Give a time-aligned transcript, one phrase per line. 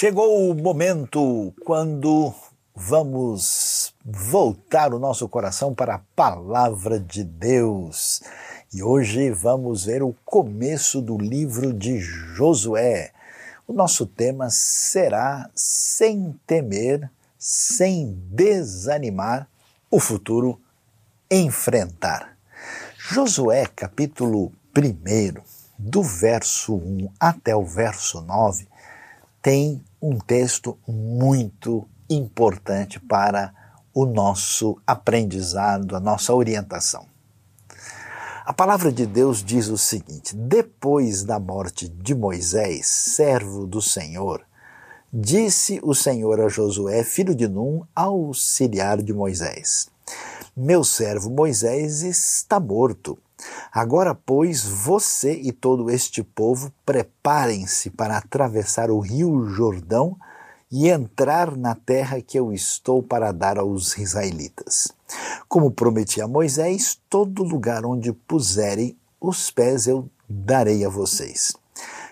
[0.00, 2.32] Chegou o momento quando
[2.72, 8.22] vamos voltar o nosso coração para a palavra de Deus.
[8.72, 13.10] E hoje vamos ver o começo do livro de Josué.
[13.66, 19.48] O nosso tema será sem temer, sem desanimar,
[19.90, 20.60] o futuro
[21.28, 22.38] enfrentar.
[22.96, 25.42] Josué, capítulo 1,
[25.76, 28.68] do verso 1 até o verso 9,
[29.42, 33.52] tem um texto muito importante para
[33.92, 37.06] o nosso aprendizado, a nossa orientação.
[38.44, 44.42] A palavra de Deus diz o seguinte: Depois da morte de Moisés, servo do Senhor,
[45.12, 49.88] disse o Senhor a Josué, filho de Num, auxiliar de Moisés:
[50.56, 53.18] Meu servo Moisés está morto
[53.72, 60.16] Agora, pois, você e todo este povo preparem-se para atravessar o rio Jordão
[60.70, 64.92] e entrar na terra que eu estou para dar aos israelitas.
[65.48, 71.54] Como prometi a Moisés, todo lugar onde puserem os pés eu darei a vocês.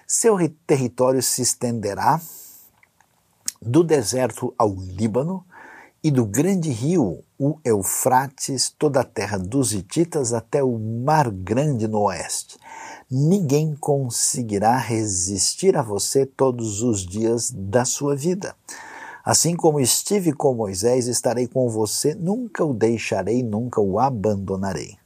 [0.07, 2.21] Seu território se estenderá
[3.61, 5.45] do deserto ao Líbano
[6.07, 11.89] e do grande rio, o Eufrates, toda a terra dos Hititas até o Mar Grande
[11.89, 12.57] no oeste.
[13.11, 18.55] Ninguém conseguirá resistir a você todos os dias da sua vida.
[19.25, 24.97] Assim como estive com Moisés, estarei com você, nunca o deixarei, nunca o abandonarei.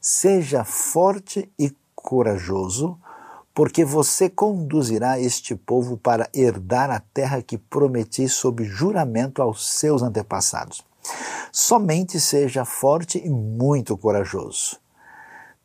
[0.00, 2.98] Seja forte e corajoso,
[3.54, 10.02] porque você conduzirá este povo para herdar a terra que prometi sob juramento aos seus
[10.02, 10.84] antepassados.
[11.52, 14.78] Somente seja forte e muito corajoso.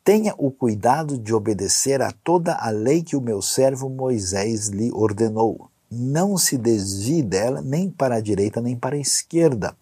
[0.02, 4.90] Tenha o cuidado de obedecer a toda a lei que o meu servo Moisés lhe
[4.92, 5.68] ordenou.
[5.90, 9.76] Não se desvie dela nem para a direita nem para a esquerda,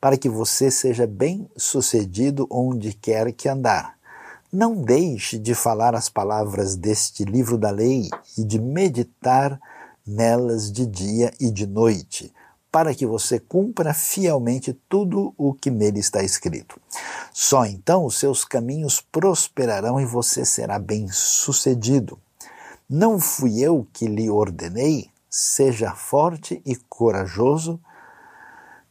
[0.00, 3.97] para que você seja bem sucedido onde quer que andar.
[4.50, 9.60] Não deixe de falar as palavras deste livro da lei e de meditar
[10.06, 12.32] nelas de dia e de noite,
[12.72, 16.80] para que você cumpra fielmente tudo o que nele está escrito.
[17.30, 22.18] Só então os seus caminhos prosperarão e você será bem-sucedido.
[22.88, 25.10] Não fui eu que lhe ordenei?
[25.28, 27.78] Seja forte e corajoso,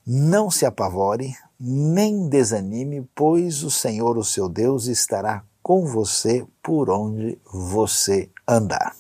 [0.06, 6.90] não se apavore, nem desanime, pois o Senhor, o seu Deus, estará com você por
[6.90, 8.95] onde você andar.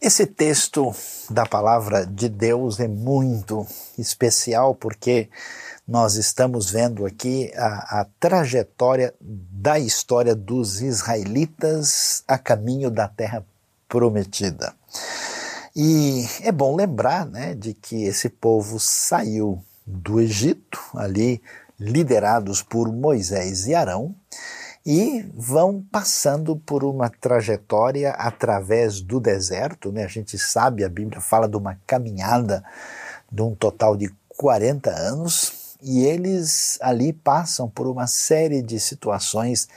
[0.00, 0.94] Esse texto
[1.30, 3.66] da palavra de Deus é muito
[3.98, 5.28] especial porque
[5.88, 13.44] nós estamos vendo aqui a, a, trajetória da história dos israelitas a caminho da terra
[13.88, 14.74] prometida.
[15.74, 21.40] E é bom lembrar né, de que esse povo saiu do Egito, ali
[21.78, 24.14] liderados por Moisés e Arão,
[24.84, 29.90] e vão passando por uma trajetória através do deserto.
[29.90, 30.04] Né?
[30.04, 32.64] A gente sabe, a Bíblia fala de uma caminhada
[33.30, 39.68] de um total de 40 anos, e eles ali passam por uma série de situações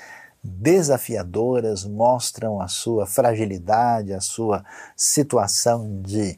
[0.42, 4.64] desafiadoras, mostram a sua fragilidade, a sua
[4.96, 6.38] situação de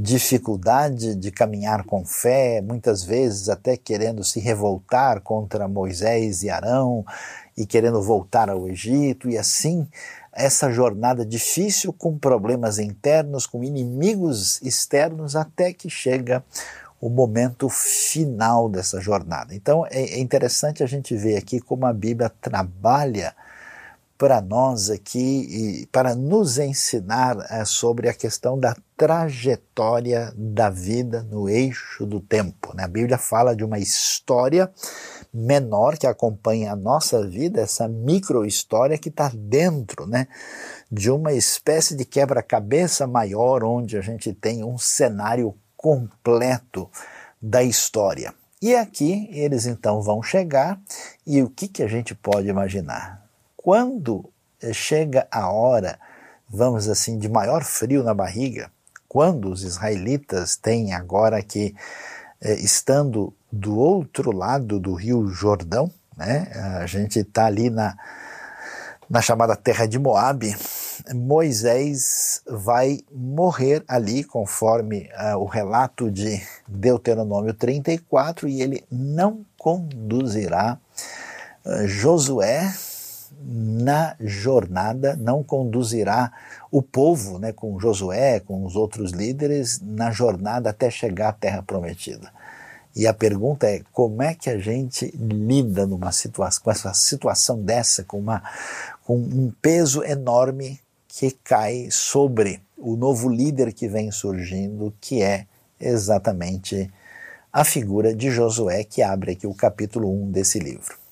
[0.00, 7.04] dificuldade de caminhar com fé, muitas vezes até querendo se revoltar contra Moisés e Arão
[7.56, 9.88] e querendo voltar ao Egito, e assim
[10.32, 16.44] essa jornada difícil com problemas internos, com inimigos externos, até que chega
[17.00, 19.52] o momento final dessa jornada.
[19.52, 23.34] Então é, é interessante a gente ver aqui como a Bíblia trabalha
[24.18, 31.48] para nós aqui para nos ensinar é, sobre a questão da trajetória da vida no
[31.48, 32.74] eixo do tempo.
[32.74, 32.82] Né?
[32.82, 34.68] A Bíblia fala de uma história
[35.32, 40.26] menor que acompanha a nossa vida, essa micro-história que está dentro né,
[40.90, 46.90] de uma espécie de quebra-cabeça maior, onde a gente tem um cenário completo
[47.40, 48.34] da história.
[48.60, 50.80] E aqui eles então vão chegar,
[51.24, 53.27] e o que, que a gente pode imaginar?
[53.68, 54.32] Quando
[54.72, 55.98] chega a hora,
[56.48, 58.72] vamos assim, de maior frio na barriga,
[59.06, 61.74] quando os israelitas têm agora que,
[62.40, 66.50] eh, estando do outro lado do rio Jordão, né,
[66.80, 67.94] a gente está ali na,
[69.06, 70.56] na chamada terra de Moabe,
[71.14, 80.78] Moisés vai morrer ali, conforme uh, o relato de Deuteronômio 34, e ele não conduzirá
[81.66, 82.72] uh, Josué
[83.50, 86.30] na jornada, não conduzirá
[86.70, 91.62] o povo, né, com Josué, com os outros líderes, na jornada até chegar à terra
[91.62, 92.30] prometida.
[92.94, 97.62] E a pergunta é como é que a gente lida numa situação, com essa situação
[97.62, 98.42] dessa, com, uma,
[99.04, 105.46] com um peso enorme que cai sobre o novo líder que vem surgindo, que é
[105.80, 106.90] exatamente
[107.50, 111.07] a figura de Josué, que abre aqui o capítulo 1 desse livro.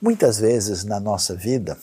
[0.00, 1.78] Muitas vezes na nossa vida,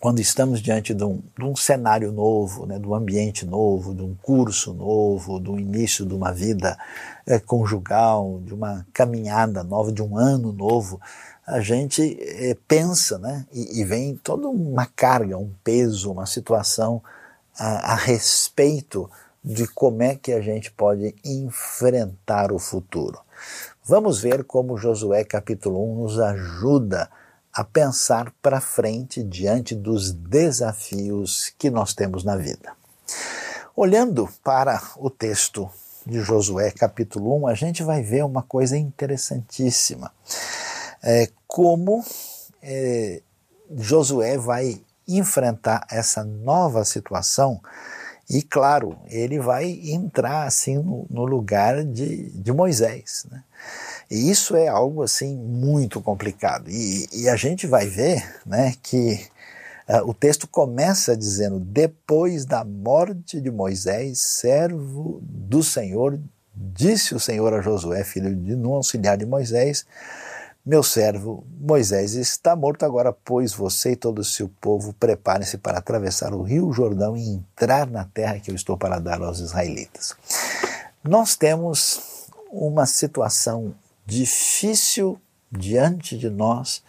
[0.00, 4.02] quando estamos diante de um, de um cenário novo, né, de um ambiente novo, de
[4.02, 6.78] um curso novo, do início de uma vida
[7.26, 10.98] é, conjugal, de uma caminhada nova, de um ano novo,
[11.46, 17.02] a gente é, pensa né, e, e, vem toda uma carga, um peso, uma situação
[17.58, 19.10] a, a respeito
[19.44, 23.20] de como é que a gente pode enfrentar o futuro.
[23.86, 27.10] Vamos ver como Josué capítulo 1 nos ajuda
[27.52, 32.72] a pensar para frente diante dos desafios que nós temos na vida.
[33.76, 35.70] Olhando para o texto
[36.06, 40.10] de Josué capítulo 1, a gente vai ver uma coisa interessantíssima.
[41.02, 42.02] É, como
[42.62, 43.20] é,
[43.76, 47.60] Josué vai enfrentar essa nova situação
[48.28, 53.26] e claro, ele vai entrar assim no, no lugar de, de Moisés.
[53.30, 53.44] Né?
[54.10, 56.70] E isso é algo assim muito complicado.
[56.70, 59.26] E, e a gente vai ver né, que
[59.88, 66.18] uh, o texto começa dizendo: depois da morte de Moisés, servo do Senhor,
[66.54, 69.86] disse o Senhor a Josué, filho de Nun, auxiliar de Moisés,
[70.64, 75.78] meu servo Moisés está morto agora, pois você e todo o seu povo preparem-se para
[75.78, 80.14] atravessar o rio Jordão e entrar na terra que eu estou para dar aos israelitas.
[81.02, 83.74] Nós temos uma situação
[84.06, 85.20] difícil
[85.50, 86.82] diante de nós,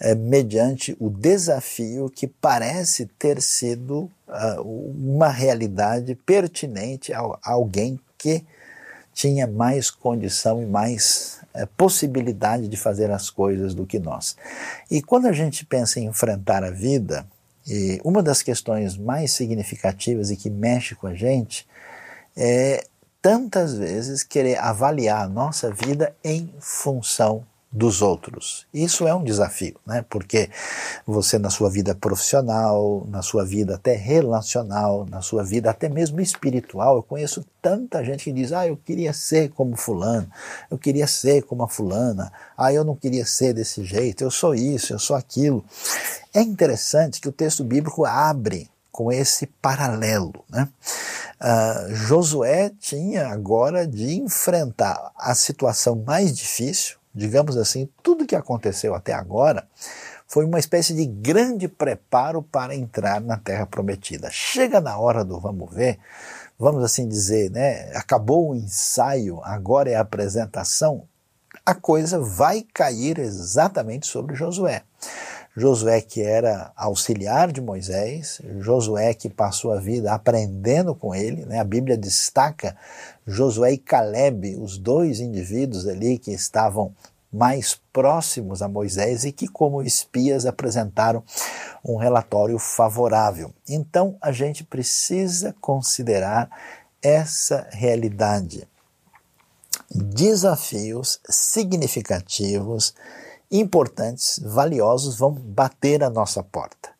[0.00, 7.98] é, mediante o desafio que parece ter sido uh, uma realidade pertinente a, a alguém
[8.18, 8.44] que
[9.12, 14.36] tinha mais condição e mais é, possibilidade de fazer as coisas do que nós.
[14.90, 17.24] E quando a gente pensa em enfrentar a vida,
[17.66, 21.66] e uma das questões mais significativas e que mexe com a gente
[22.36, 22.84] é
[23.24, 27.42] tantas vezes querer avaliar a nossa vida em função
[27.72, 28.66] dos outros.
[28.72, 30.04] Isso é um desafio, né?
[30.10, 30.50] Porque
[31.06, 36.20] você na sua vida profissional, na sua vida até relacional, na sua vida até mesmo
[36.20, 40.30] espiritual, eu conheço tanta gente que diz: "Ah, eu queria ser como fulano,
[40.70, 44.54] eu queria ser como a fulana, ah, eu não queria ser desse jeito, eu sou
[44.54, 45.64] isso, eu sou aquilo".
[46.34, 50.68] É interessante que o texto bíblico abre com esse paralelo, né?
[51.40, 58.94] Uh, Josué tinha agora de enfrentar a situação mais difícil, digamos assim, tudo que aconteceu
[58.94, 59.66] até agora
[60.28, 64.30] foi uma espécie de grande preparo para entrar na terra prometida.
[64.30, 65.98] Chega na hora do vamos ver,
[66.56, 67.90] vamos assim dizer, né?
[67.96, 71.02] Acabou o ensaio, agora é a apresentação.
[71.66, 74.84] A coisa vai cair exatamente sobre Josué.
[75.56, 81.60] Josué que era auxiliar de Moisés, Josué que passou a vida aprendendo com ele, né?
[81.60, 82.76] a Bíblia destaca
[83.26, 86.92] Josué e Caleb, os dois indivíduos ali que estavam
[87.32, 91.22] mais próximos a Moisés e que, como espias, apresentaram
[91.84, 93.52] um relatório favorável.
[93.68, 96.48] Então, a gente precisa considerar
[97.02, 98.68] essa realidade.
[99.90, 102.94] Desafios significativos
[103.58, 106.90] importantes, valiosos, vão bater a nossa porta.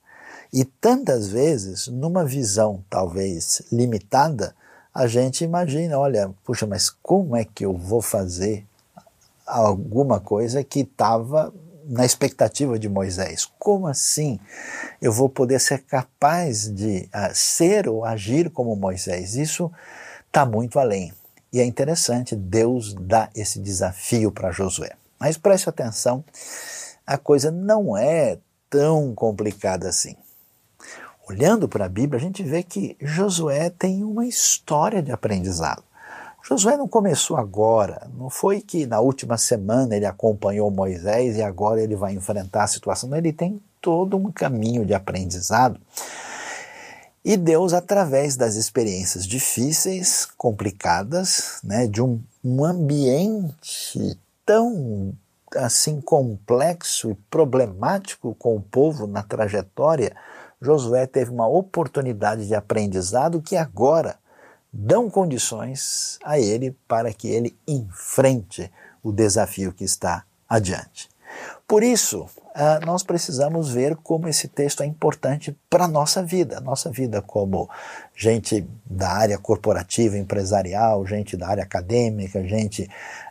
[0.52, 4.54] E tantas vezes, numa visão talvez limitada,
[4.94, 8.64] a gente imagina, olha, puxa, mas como é que eu vou fazer
[9.44, 11.52] alguma coisa que estava
[11.88, 13.50] na expectativa de Moisés?
[13.58, 14.38] Como assim
[15.02, 19.34] eu vou poder ser capaz de uh, ser ou agir como Moisés?
[19.34, 19.72] Isso
[20.28, 21.12] está muito além.
[21.52, 24.92] E é interessante, Deus dá esse desafio para Josué.
[25.24, 26.22] Mas preste atenção,
[27.06, 28.36] a coisa não é
[28.68, 30.14] tão complicada assim.
[31.26, 35.82] Olhando para a Bíblia, a gente vê que Josué tem uma história de aprendizado.
[36.46, 41.80] Josué não começou agora, não foi que na última semana ele acompanhou Moisés e agora
[41.80, 43.16] ele vai enfrentar a situação.
[43.16, 45.80] Ele tem todo um caminho de aprendizado.
[47.24, 55.14] E Deus, através das experiências difíceis, complicadas, né, de um, um ambiente tão
[55.56, 60.14] assim complexo e problemático com o povo na trajetória,
[60.60, 64.18] Josué teve uma oportunidade de aprendizado que agora
[64.72, 68.72] dão condições a ele para que ele enfrente
[69.02, 71.08] o desafio que está adiante.
[71.66, 76.60] Por isso, uh, nós precisamos ver como esse texto é importante para a nossa vida,
[76.60, 77.68] nossa vida como
[78.14, 82.88] gente da área corporativa, empresarial, gente da área acadêmica, gente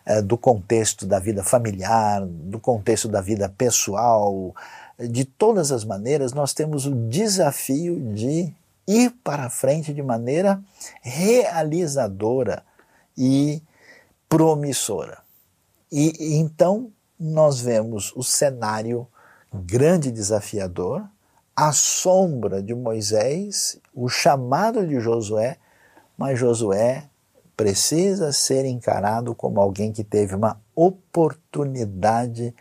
[0.07, 4.55] uh, do contexto da vida familiar, do contexto da vida pessoal.
[4.99, 8.53] De todas as maneiras, nós temos o desafio de
[8.87, 10.61] ir para frente de maneira
[11.01, 12.63] realizadora
[13.17, 13.61] e
[14.27, 15.19] promissora.
[15.91, 16.91] E, e então
[17.23, 19.07] nós vemos o cenário
[19.53, 21.03] grande desafiador,
[21.55, 25.57] a sombra de Moisés, o chamado de Josué,
[26.17, 27.05] mas Josué
[27.55, 32.53] precisa ser encarado como alguém que teve uma oportunidade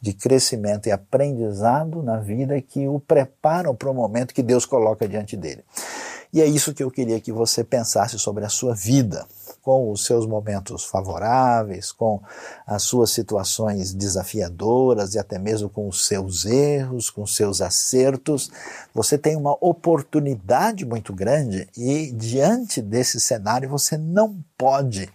[0.00, 5.06] de crescimento e aprendizado na vida que o preparam para o momento que Deus coloca
[5.06, 5.64] diante dele.
[6.32, 9.26] E é isso que eu queria que você pensasse sobre a sua vida,
[9.68, 12.22] com os seus momentos favoráveis, com
[12.66, 18.50] as suas situações desafiadoras e até mesmo com os seus erros, com os seus acertos.
[18.94, 25.06] Você tem uma oportunidade muito grande e diante desse cenário você não pode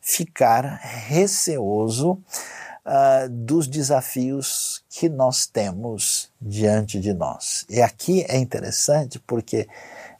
[0.00, 7.64] ficar receoso uh, dos desafios que nós temos diante de nós.
[7.70, 9.68] E aqui é interessante porque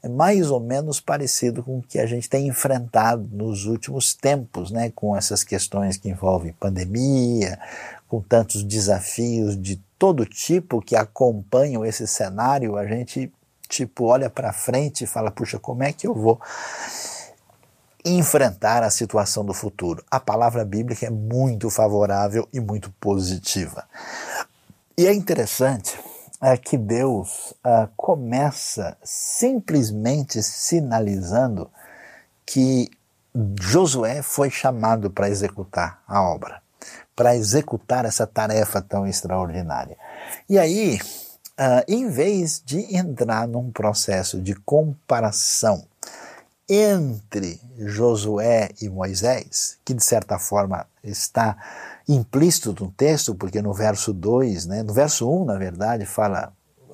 [0.03, 4.71] é mais ou menos parecido com o que a gente tem enfrentado nos últimos tempos,
[4.71, 7.59] né, com essas questões que envolvem pandemia,
[8.09, 13.31] com tantos desafios de todo tipo que acompanham esse cenário, a gente
[13.69, 16.41] tipo olha para frente e fala, puxa, como é que eu vou
[18.05, 20.03] enfrentar a situação do futuro?
[20.11, 23.85] A palavra bíblica é muito favorável e muito positiva.
[24.97, 25.97] E é interessante
[26.41, 31.71] é que Deus uh, começa simplesmente sinalizando
[32.47, 32.91] que
[33.61, 36.63] Josué foi chamado para executar a obra,
[37.15, 39.97] para executar essa tarefa tão extraordinária.
[40.49, 40.99] E aí,
[41.59, 45.85] uh, em vez de entrar num processo de comparação
[46.73, 51.57] entre Josué e Moisés, que de certa forma está
[52.09, 56.53] implícito no texto, porque no verso 2, né, no verso 1, na verdade, fala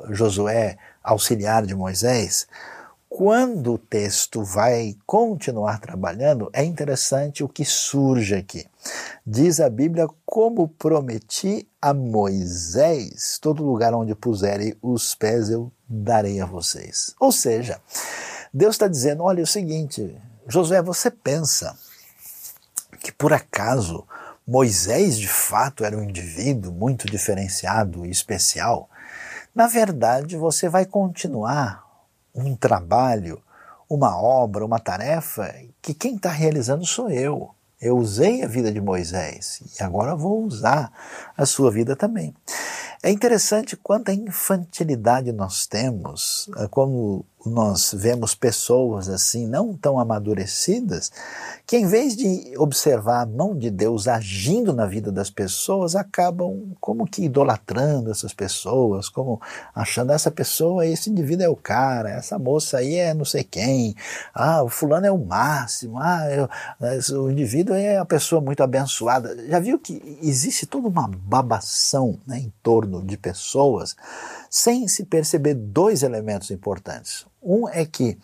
[0.08, 2.46] Josué, auxiliar de Moisés.
[3.06, 8.66] Quando o texto vai continuar trabalhando, é interessante o que surge aqui.
[9.26, 16.40] Diz a Bíblia: Como prometi a Moisés, todo lugar onde puserem os pés eu darei
[16.40, 17.14] a vocês.
[17.20, 17.80] Ou seja,
[18.56, 20.16] Deus está dizendo: olha é o seguinte,
[20.48, 21.76] Josué, você pensa
[23.00, 24.06] que por acaso
[24.46, 28.88] Moisés de fato era um indivíduo muito diferenciado e especial,
[29.54, 31.84] na verdade você vai continuar
[32.34, 33.42] um trabalho,
[33.90, 37.50] uma obra, uma tarefa que quem está realizando sou eu.
[37.78, 40.90] Eu usei a vida de Moisés e agora vou usar
[41.36, 42.34] a sua vida também.
[43.02, 51.10] É interessante quanta infantilidade nós temos, eh, como nós vemos pessoas assim, não tão amadurecidas,
[51.66, 56.72] que em vez de observar a mão de Deus agindo na vida das pessoas, acabam
[56.80, 59.40] como que idolatrando essas pessoas, como
[59.74, 63.94] achando essa pessoa, esse indivíduo é o cara, essa moça aí é não sei quem,
[64.34, 69.36] ah, o fulano é o máximo, ah, eu, o indivíduo é a pessoa muito abençoada.
[69.48, 73.96] Já viu que existe toda uma babação né, em torno de pessoas
[74.50, 77.26] sem se perceber dois elementos importantes.
[77.42, 78.18] Um é que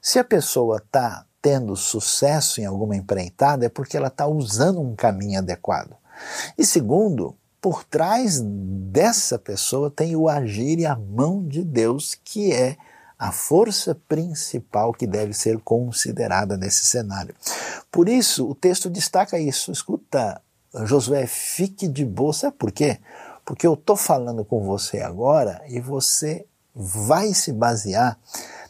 [0.00, 4.94] se a pessoa está tendo sucesso em alguma empreitada é porque ela está usando um
[4.94, 5.96] caminho adequado.
[6.56, 12.52] E segundo, por trás dessa pessoa tem o agir e a mão de Deus, que
[12.52, 12.76] é
[13.18, 17.34] a força principal que deve ser considerada nesse cenário.
[17.92, 19.70] Por isso, o texto destaca isso.
[19.70, 20.40] Escuta,
[20.84, 22.32] Josué, fique de boa.
[22.32, 22.98] Sabe por quê?
[23.44, 28.18] Porque eu estou falando com você agora e você vai se basear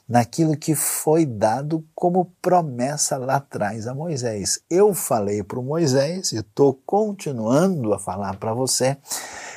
[0.08, 4.58] naquilo que foi dado como promessa lá atrás a Moisés.
[4.68, 8.96] Eu falei para o Moisés e estou continuando a falar para você.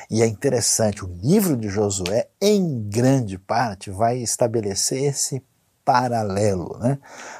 [0.08, 5.42] E é interessante, o livro de Josué, em grande parte, vai estabelecer esse
[5.84, 6.78] paralelo.
[6.78, 6.98] Né?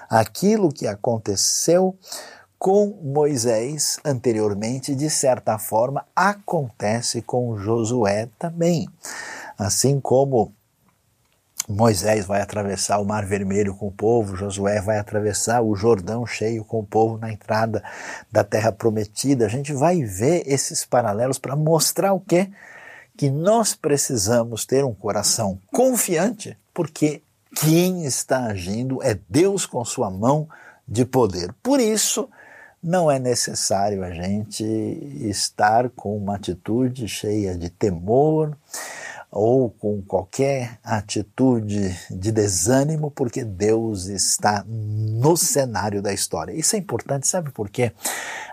[0.08, 1.96] Aquilo que aconteceu
[2.58, 8.88] com Moisés anteriormente, de certa forma, acontece com Josué também.
[9.58, 10.53] Assim como
[11.68, 16.62] Moisés vai atravessar o Mar Vermelho com o povo, Josué vai atravessar o Jordão cheio
[16.62, 17.82] com o povo na entrada
[18.30, 19.46] da terra prometida.
[19.46, 22.50] A gente vai ver esses paralelos para mostrar o quê?
[23.16, 27.22] Que nós precisamos ter um coração confiante, porque
[27.56, 30.46] quem está agindo é Deus com sua mão
[30.86, 31.54] de poder.
[31.62, 32.28] Por isso,
[32.82, 38.54] não é necessário a gente estar com uma atitude cheia de temor
[39.36, 46.52] ou com qualquer atitude de desânimo, porque Deus está no cenário da história.
[46.52, 47.90] Isso é importante, sabe por quê?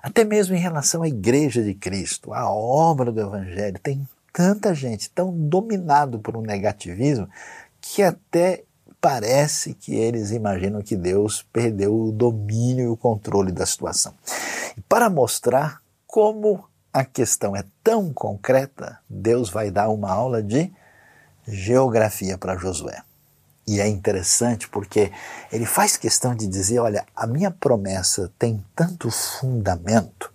[0.01, 5.07] Até mesmo em relação à Igreja de Cristo, a obra do Evangelho, tem tanta gente
[5.11, 7.29] tão dominado por um negativismo
[7.79, 8.63] que até
[9.00, 14.15] parece que eles imaginam que Deus perdeu o domínio e o controle da situação.
[14.75, 20.71] E para mostrar como a questão é tão concreta, Deus vai dar uma aula de
[21.48, 23.01] geografia para Josué.
[23.67, 25.12] E é interessante porque
[25.51, 30.33] ele faz questão de dizer: olha, a minha promessa tem tanto fundamento,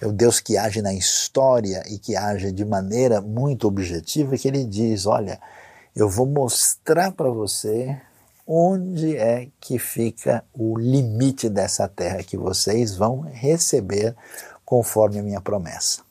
[0.00, 4.46] é o Deus que age na história e que age de maneira muito objetiva, que
[4.46, 5.40] ele diz: olha,
[5.94, 7.98] eu vou mostrar para você
[8.46, 14.14] onde é que fica o limite dessa terra que vocês vão receber
[14.66, 16.02] conforme a minha promessa.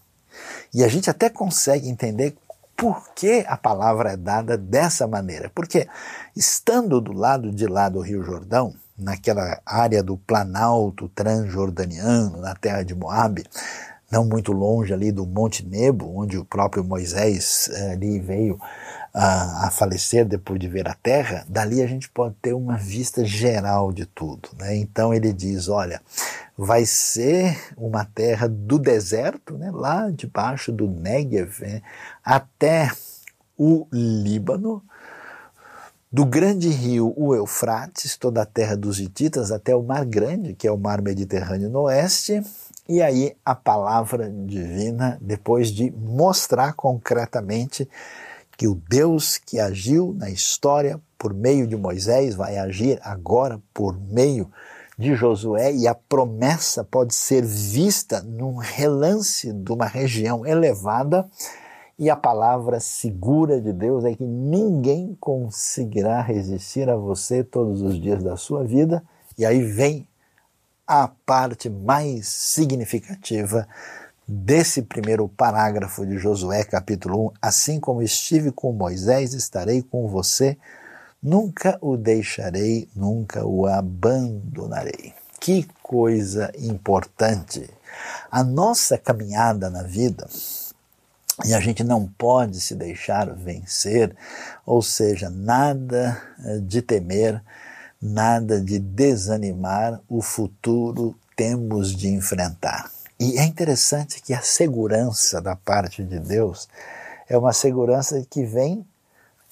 [0.74, 2.36] E a gente até consegue entender
[2.76, 5.52] por que a palavra é dada dessa maneira.
[5.54, 5.88] Porque
[6.36, 12.84] estando do lado de lá do Rio Jordão, naquela área do Planalto Transjordaniano, na terra
[12.84, 13.46] de Moabe,
[14.12, 18.60] não muito longe ali do Monte Nebo, onde o próprio Moisés eh, ali veio
[19.14, 23.26] a, a, falecer depois de ver a terra, dali a gente pode ter uma vista
[23.26, 24.50] geral de tudo.
[24.60, 24.76] Né?
[24.76, 26.02] Então ele diz: olha,
[26.58, 29.70] vai ser uma terra do deserto, né?
[29.72, 31.82] lá debaixo do Negev,
[32.24, 32.92] até
[33.58, 34.82] o Líbano,
[36.12, 40.66] do grande rio, o Eufrates, toda a terra dos Hititas, até o Mar Grande, que
[40.66, 42.42] é o Mar Mediterrâneo no oeste.
[42.88, 47.90] E aí a palavra divina, depois de mostrar concretamente
[48.58, 54.00] que o Deus que agiu na história por meio de Moisés vai agir agora por
[54.00, 61.30] meio de Josué e a promessa pode ser vista num relance de uma região elevada
[61.98, 68.00] e a palavra segura de Deus é que ninguém conseguirá resistir a você todos os
[68.00, 69.02] dias da sua vida.
[69.38, 70.08] E aí vem
[70.86, 73.68] a parte mais significativa
[74.28, 80.58] desse primeiro parágrafo de Josué, capítulo 1, assim como estive com Moisés, estarei com você,
[81.26, 85.12] nunca o deixarei, nunca o abandonarei.
[85.40, 87.68] Que coisa importante!
[88.30, 90.28] A nossa caminhada na vida,
[91.44, 94.16] e a gente não pode se deixar vencer,
[94.64, 97.42] ou seja, nada eh, de temer,
[98.00, 102.92] nada de desanimar, o futuro temos de enfrentar.
[103.20, 106.70] E é interessante que a segurança da parte de Deus
[107.28, 108.86] é uma segurança que vem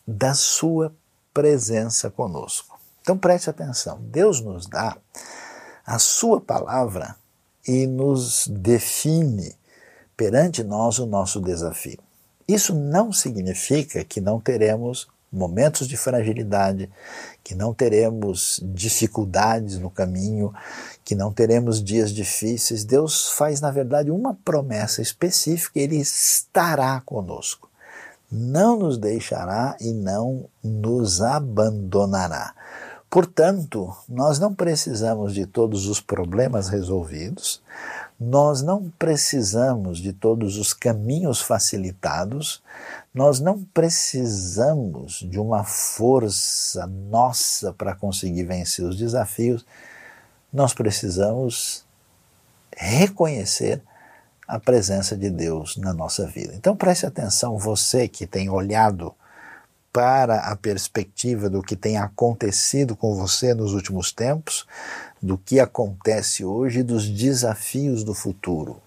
[0.06, 0.94] da sua
[1.34, 2.80] presença conosco.
[3.02, 4.98] Então preste atenção: Deus nos dá
[5.86, 7.16] a sua palavra
[7.68, 9.56] e nos define
[10.16, 12.00] perante nós o nosso desafio.
[12.48, 16.90] Isso não significa que não teremos momentos de fragilidade,
[17.44, 20.54] que não teremos dificuldades no caminho,
[21.04, 22.86] que não teremos dias difíceis.
[22.86, 27.70] Deus faz, na verdade, uma promessa específica: Ele estará conosco.
[28.36, 32.56] Não nos deixará e não nos abandonará.
[33.08, 37.62] Portanto, nós não precisamos de todos os problemas resolvidos,
[38.20, 42.64] nós não precisamos de todos os caminhos facilitados,
[43.14, 49.64] nós não precisamos de uma força nossa para conseguir vencer os desafios,
[50.52, 51.86] nós precisamos
[52.76, 53.80] reconhecer
[54.48, 56.54] a presença de Deus na nossa vida.
[56.56, 59.14] Então preste atenção, você que tem olhado
[59.92, 64.66] para a perspectiva do que tem acontecido com você nos últimos tempos,
[65.22, 68.82] do que acontece hoje e dos desafios do futuro.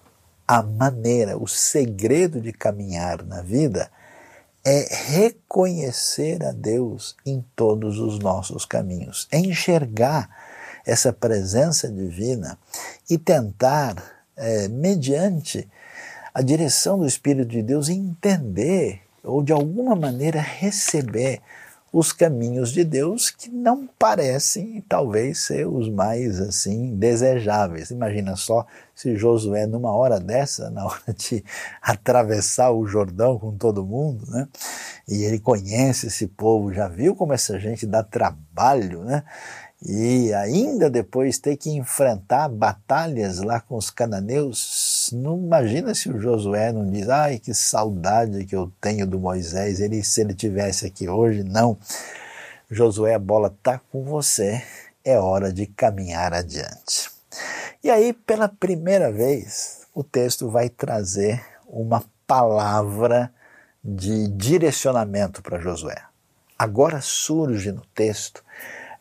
[0.45, 3.89] A maneira, o segredo de caminhar na vida
[4.65, 10.29] é reconhecer a Deus em todos os nossos caminhos, é enxergar
[10.85, 12.57] essa presença divina
[13.09, 13.95] e tentar,
[14.37, 15.67] é, mediante
[16.33, 21.41] a direção do Espírito de Deus, entender ou de alguma maneira receber
[21.91, 27.91] os caminhos de Deus que não parecem talvez ser os mais assim desejáveis.
[27.91, 31.43] Imagina só se Josué numa hora dessa, na hora de
[31.81, 34.47] atravessar o Jordão com todo mundo, né?
[35.07, 39.23] E ele conhece esse povo, já viu como essa gente dá trabalho, né?
[39.85, 46.19] E ainda depois ter que enfrentar batalhas lá com os cananeus, não imagina se o
[46.19, 50.85] Josué não diz, ai que saudade que eu tenho do Moisés, ele se ele tivesse
[50.85, 51.77] aqui hoje, não.
[52.69, 54.63] Josué, a bola está com você,
[55.05, 57.09] é hora de caminhar adiante.
[57.83, 63.31] E aí, pela primeira vez, o texto vai trazer uma palavra
[63.83, 66.01] de direcionamento para Josué.
[66.57, 68.43] Agora surge no texto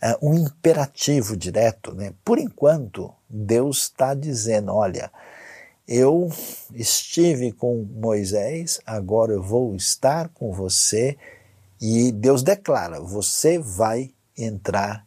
[0.00, 1.94] é, um imperativo direto.
[1.94, 2.12] Né?
[2.24, 5.10] Por enquanto, Deus está dizendo: olha,
[5.86, 6.30] eu
[6.74, 11.16] estive com Moisés, agora eu vou estar com você.
[11.80, 15.06] E Deus declara: você vai entrar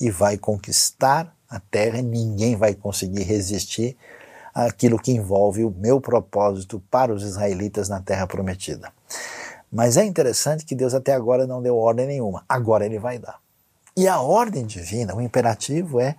[0.00, 3.96] e vai conquistar a terra, ninguém vai conseguir resistir
[4.54, 8.92] àquilo que envolve o meu propósito para os israelitas na terra prometida.
[9.70, 13.38] Mas é interessante que Deus até agora não deu ordem nenhuma, agora ele vai dar.
[13.96, 16.16] E a ordem divina, o imperativo é: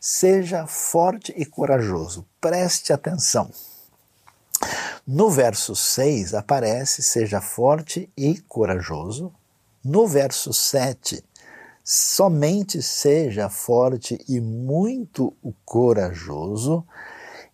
[0.00, 2.26] seja forte e corajoso.
[2.40, 3.48] Preste atenção.
[5.06, 9.32] No verso 6 aparece: seja forte e corajoso.
[9.84, 11.24] No verso 7,
[11.84, 15.32] somente seja forte e muito
[15.64, 16.84] corajoso.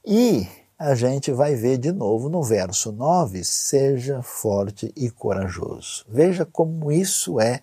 [0.05, 6.07] E a gente vai ver de novo no verso 9: seja forte e corajoso.
[6.09, 7.61] Veja como isso é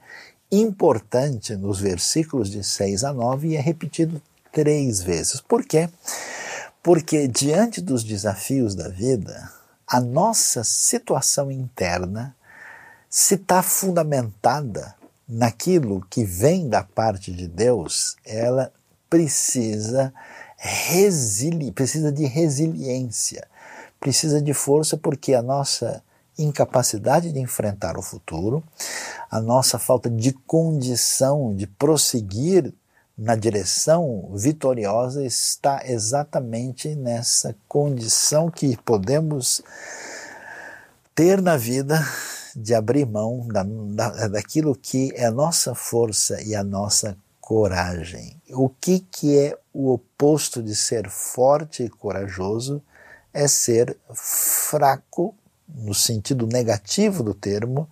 [0.62, 5.42] importante nos versículos de 6 a 9 e é repetido três vezes.
[5.42, 5.90] Por quê?
[6.82, 9.52] Porque diante dos desafios da vida,
[9.88, 12.36] a nossa situação interna,
[13.10, 14.96] se está fundamentada
[15.28, 18.72] naquilo que vem da parte de Deus, ela
[19.10, 20.14] precisa
[20.64, 23.46] resili precisa de resiliência,
[24.00, 26.02] precisa de força porque a nossa
[26.38, 28.64] incapacidade de enfrentar o futuro,
[29.30, 32.74] a nossa falta de condição de prosseguir
[33.18, 39.62] na direção vitoriosa está exatamente nessa condição que podemos
[41.14, 42.04] ter na vida
[42.56, 48.42] de abrir mão da, da, daquilo que é a nossa força e a nossa coragem.
[48.52, 52.82] O que, que é o oposto de ser forte e corajoso?
[53.34, 55.36] É ser fraco,
[55.74, 57.90] no sentido negativo do termo,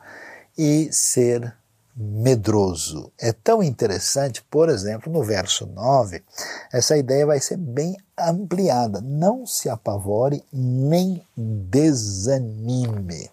[0.58, 1.56] e ser
[1.96, 3.12] medroso.
[3.20, 6.24] É tão interessante, por exemplo, no verso 9,
[6.72, 9.02] essa ideia vai ser bem ampliada.
[9.02, 13.30] Não se apavore nem desanime.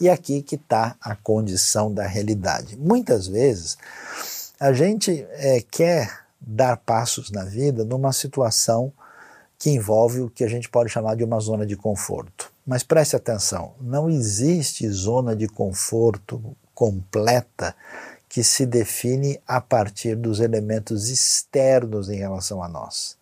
[0.00, 2.76] E aqui que está a condição da realidade.
[2.76, 3.78] Muitas vezes
[4.58, 8.92] a gente é, quer dar passos na vida numa situação
[9.58, 12.51] que envolve o que a gente pode chamar de uma zona de conforto.
[12.66, 17.74] Mas preste atenção, não existe zona de conforto completa
[18.28, 23.16] que se define a partir dos elementos externos em relação a nós.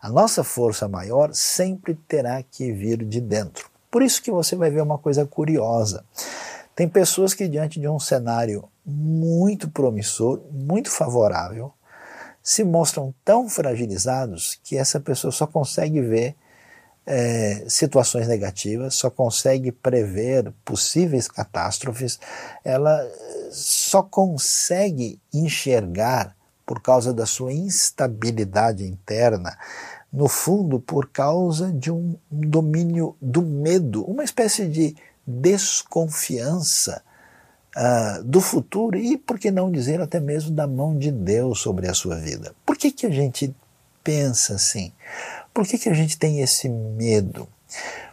[0.00, 3.68] A nossa força maior sempre terá que vir de dentro.
[3.90, 6.04] Por isso que você vai ver uma coisa curiosa.
[6.74, 11.72] Tem pessoas que diante de um cenário muito promissor, muito favorável,
[12.42, 16.34] se mostram tão fragilizados que essa pessoa só consegue ver
[17.12, 22.20] é, situações negativas, só consegue prever possíveis catástrofes,
[22.64, 23.04] ela
[23.50, 29.58] só consegue enxergar por causa da sua instabilidade interna,
[30.12, 34.94] no fundo, por causa de um domínio do medo, uma espécie de
[35.26, 37.02] desconfiança
[37.76, 41.88] uh, do futuro e, por que não dizer, até mesmo da mão de Deus sobre
[41.88, 42.54] a sua vida.
[42.64, 43.52] Por que, que a gente
[44.04, 44.92] pensa assim?
[45.52, 47.48] Por que, que a gente tem esse medo?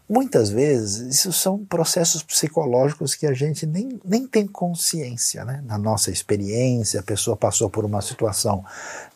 [0.09, 5.43] Muitas vezes, isso são processos psicológicos que a gente nem, nem tem consciência.
[5.43, 5.61] Né?
[5.65, 8.63] Na nossa experiência, a pessoa passou por uma situação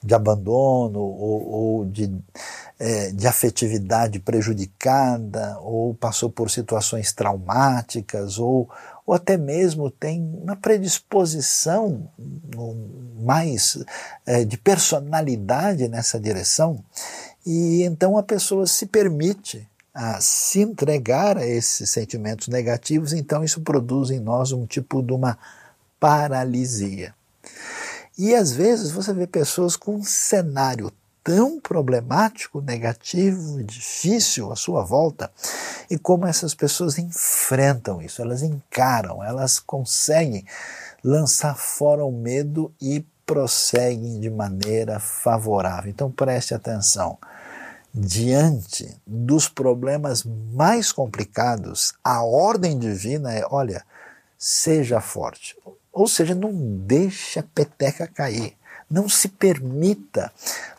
[0.03, 2.13] de abandono ou, ou de,
[2.77, 8.69] é, de afetividade prejudicada, ou passou por situações traumáticas, ou,
[9.05, 12.05] ou até mesmo tem uma predisposição
[13.21, 13.81] mais
[14.25, 16.83] é, de personalidade nessa direção.
[17.45, 23.61] E então a pessoa se permite a se entregar a esses sentimentos negativos, então isso
[23.61, 25.37] produz em nós um tipo de uma
[25.99, 27.13] paralisia.
[28.17, 30.91] E às vezes você vê pessoas com um cenário
[31.23, 35.31] tão problemático, negativo, difícil à sua volta,
[35.89, 40.45] e como essas pessoas enfrentam isso, elas encaram, elas conseguem
[41.03, 45.89] lançar fora o medo e prosseguem de maneira favorável.
[45.89, 47.17] Então preste atenção
[47.93, 53.83] diante dos problemas mais complicados, a ordem divina é: olha,
[54.37, 55.55] seja forte.
[55.91, 58.53] Ou seja, não deixe a peteca cair.
[58.89, 60.31] Não se permita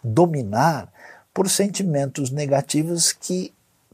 [0.03, 0.92] dominar
[1.33, 3.53] por sentimentos negativos que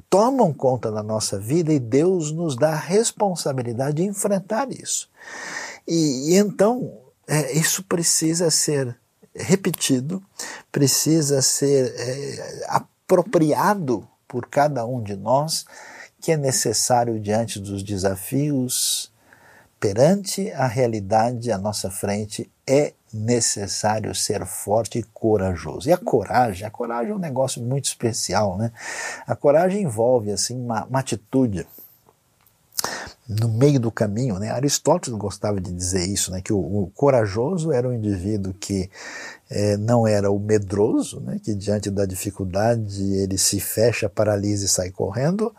[0.09, 5.09] tomam conta da nossa vida e Deus nos dá a responsabilidade de enfrentar isso.
[5.87, 6.92] E, e então,
[7.26, 8.96] é, isso precisa ser
[9.35, 10.22] repetido,
[10.72, 12.66] precisa ser é,
[13.09, 15.64] apropriado por cada um de nós
[16.21, 19.11] que é necessário diante dos desafios,
[19.81, 25.88] perante a realidade à nossa frente, é necessário ser forte e corajoso.
[25.88, 28.73] E a coragem, a coragem é um negócio muito especial, né?
[29.27, 31.66] A coragem envolve assim uma, uma atitude
[33.29, 34.51] no meio do caminho, né?
[34.51, 36.41] Aristóteles gostava de dizer isso, né?
[36.41, 38.91] Que o, o corajoso era o indivíduo que
[39.51, 41.38] é, não era o medroso, né?
[41.43, 45.55] Que diante da dificuldade ele se fecha, paralisa e sai correndo,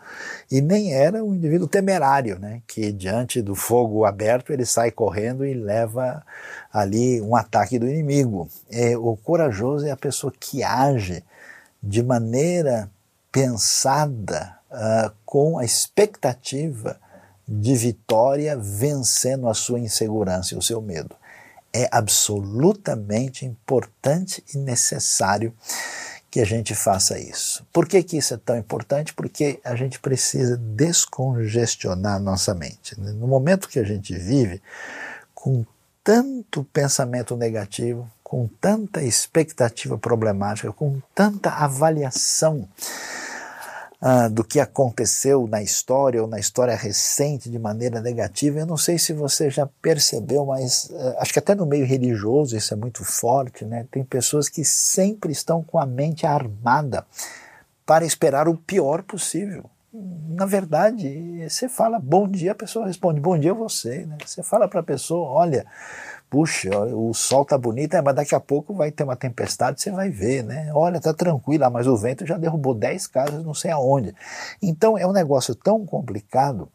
[0.50, 2.60] e nem era o indivíduo temerário, né?
[2.66, 6.24] Que diante do fogo aberto ele sai correndo e leva
[6.72, 8.48] ali um ataque do inimigo.
[8.68, 11.22] É, o corajoso é a pessoa que age
[11.80, 12.90] de maneira
[13.30, 16.98] pensada, uh, com a expectativa
[17.52, 21.16] de vitória vencendo a sua insegurança e o seu medo.
[21.72, 25.52] É absolutamente importante e necessário
[26.30, 27.66] que a gente faça isso.
[27.72, 29.12] Por que, que isso é tão importante?
[29.12, 32.98] Porque a gente precisa descongestionar nossa mente.
[33.00, 34.62] No momento que a gente vive
[35.34, 35.66] com
[36.04, 42.68] tanto pensamento negativo, com tanta expectativa problemática, com tanta avaliação
[44.02, 48.60] ah, do que aconteceu na história ou na história recente de maneira negativa.
[48.60, 52.56] Eu não sei se você já percebeu, mas uh, acho que até no meio religioso
[52.56, 53.86] isso é muito forte, né?
[53.90, 57.06] Tem pessoas que sempre estão com a mente armada
[57.84, 59.64] para esperar o pior possível.
[59.92, 64.06] Na verdade, você fala bom dia, a pessoa responde bom dia você.
[64.06, 64.18] Né?
[64.24, 65.66] Você fala para a pessoa, olha,
[66.30, 69.90] puxa, o sol tá bonito, é, mas daqui a pouco vai ter uma tempestade, você
[69.90, 70.70] vai ver, né?
[70.72, 74.14] Olha, tá tranquilo, mas o vento já derrubou 10 casas, não sei aonde.
[74.62, 76.68] Então é um negócio tão complicado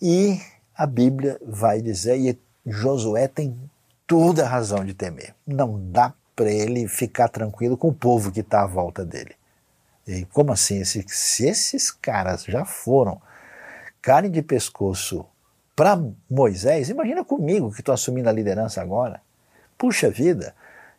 [0.00, 0.40] e
[0.76, 3.58] a Bíblia vai dizer, e Josué tem
[4.06, 5.34] toda a razão de temer.
[5.44, 9.34] Não dá para ele ficar tranquilo com o povo que está à volta dele.
[10.08, 10.82] E como assim?
[10.84, 13.20] Se, se esses caras já foram
[14.00, 15.26] carne de pescoço
[15.76, 19.20] para Moisés, imagina comigo que estou assumindo a liderança agora.
[19.76, 20.54] Puxa vida,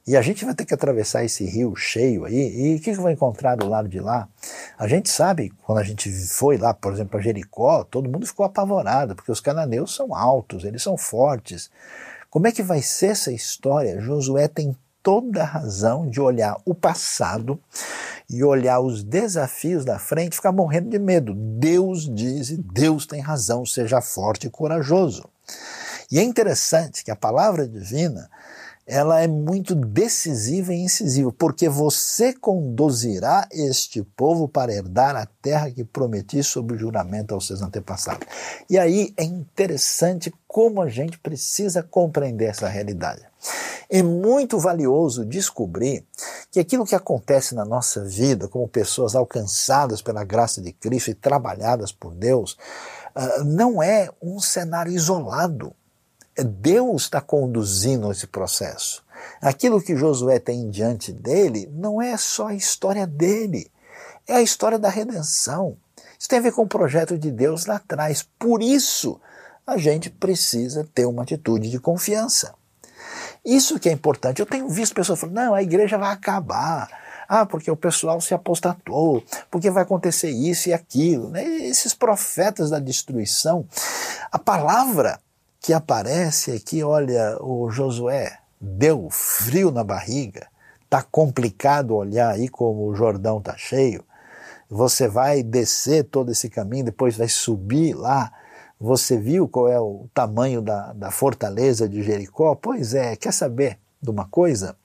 [0.08, 3.02] e a gente vai ter que atravessar esse rio cheio aí, e o que, que
[3.02, 4.28] vai encontrar do lado de lá?
[4.78, 8.46] A gente sabe, quando a gente foi lá, por exemplo, para Jericó, todo mundo ficou
[8.46, 11.70] apavorado, porque os cananeus são altos, eles são fortes.
[12.30, 14.00] Como é que vai ser essa história?
[14.00, 17.60] Josué tem toda a razão de olhar o passado
[18.30, 21.34] e olhar os desafios da frente, ficar morrendo de medo.
[21.34, 25.28] Deus diz e Deus tem razão, seja forte e corajoso.
[26.12, 28.30] E é interessante que a palavra divina
[28.90, 35.70] ela é muito decisiva e incisiva, porque você conduzirá este povo para herdar a terra
[35.70, 38.28] que prometi sob juramento aos seus antepassados.
[38.68, 43.29] E aí é interessante como a gente precisa compreender essa realidade.
[43.90, 46.06] É muito valioso descobrir
[46.52, 51.16] que aquilo que acontece na nossa vida, como pessoas alcançadas pela graça de Cristo e
[51.16, 52.58] trabalhadas por Deus,
[53.16, 55.74] ah, não é um cenário isolado.
[56.36, 59.04] É Deus está conduzindo esse processo.
[59.42, 63.70] Aquilo que Josué tem diante dele não é só a história dele,
[64.28, 65.76] é a história da redenção.
[66.18, 68.28] Isso tem a ver com o projeto de Deus lá atrás.
[68.38, 69.20] Por isso,
[69.66, 72.54] a gente precisa ter uma atitude de confiança.
[73.46, 74.40] Isso que é importante.
[74.40, 76.90] Eu tenho visto pessoas falando, não, a igreja vai acabar.
[77.28, 81.30] Ah, porque o pessoal se apostatou, porque vai acontecer isso e aquilo.
[81.30, 81.44] Né?
[81.44, 83.68] Esses profetas da destruição.
[84.32, 85.20] A palavra
[85.62, 90.48] que aparece aqui, olha, o Josué deu frio na barriga,
[90.90, 94.04] tá complicado olhar aí como o Jordão tá cheio.
[94.70, 98.32] Você vai descer todo esse caminho, depois vai subir lá
[98.80, 102.56] você viu qual é o tamanho da, da fortaleza de Jericó?
[102.56, 104.78] Pois é, quer saber de uma coisa?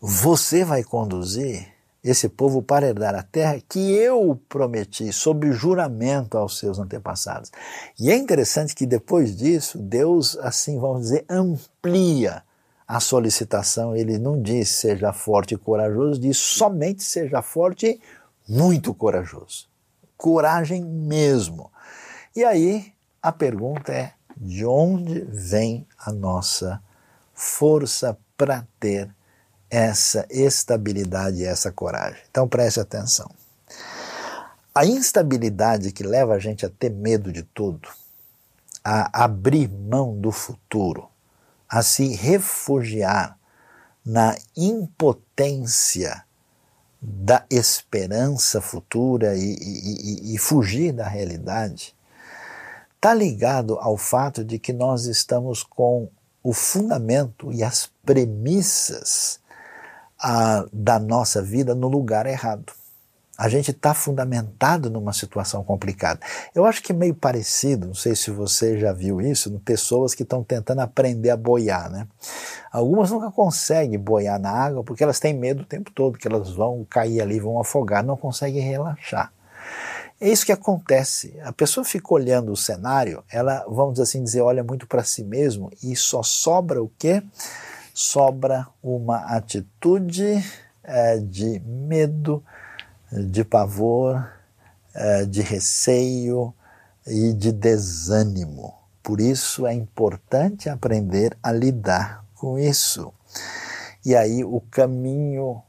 [0.00, 1.66] Você vai conduzir
[2.02, 7.50] esse povo para herdar a terra que eu prometi sob juramento aos seus antepassados.
[7.98, 12.44] E é interessante que depois disso, Deus, assim vamos dizer, amplia
[12.86, 13.96] a solicitação.
[13.96, 18.00] Ele não diz seja forte e corajoso, diz somente seja forte e
[18.48, 19.66] muito corajoso.
[20.16, 21.70] Coragem mesmo.
[22.34, 26.82] E aí a pergunta é: de onde vem a nossa
[27.34, 29.14] força para ter
[29.70, 32.22] essa estabilidade e essa coragem?
[32.30, 33.30] Então preste atenção.
[34.74, 37.88] A instabilidade que leva a gente a ter medo de tudo,
[38.84, 41.08] a abrir mão do futuro,
[41.68, 43.36] a se refugiar
[44.06, 46.24] na impotência
[47.00, 51.94] da esperança futura e, e, e, fugir da realidade,
[52.98, 56.08] está ligado ao fato de que nós estamos com
[56.42, 59.38] o fundamento e as premissas
[60.18, 62.72] a, da nossa vida no lugar errado.
[63.38, 66.18] A gente está fundamentado numa situação complicada.
[66.52, 70.42] Eu acho que meio parecido, não sei se você já viu isso, pessoas que estão
[70.42, 72.08] tentando aprender a boiar, né?
[72.72, 76.50] Algumas nunca conseguem boiar na água porque elas têm medo o tempo todo, que elas
[76.50, 79.32] vão cair ali, vão afogar, não conseguem relaxar.
[80.20, 81.38] É isso que acontece.
[81.42, 85.70] A pessoa fica olhando o cenário, ela, vamos assim dizer, olha muito para si mesmo
[85.82, 87.22] e só sobra o quê?
[87.94, 90.44] Sobra uma atitude
[90.82, 92.42] é, de medo,
[93.12, 94.28] de pavor,
[94.92, 96.52] é, de receio
[97.06, 98.74] e de desânimo.
[99.02, 103.12] Por isso é importante aprender a lidar com isso.
[104.04, 105.62] E aí o caminho